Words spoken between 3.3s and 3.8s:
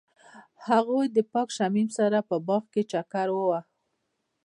وواهه.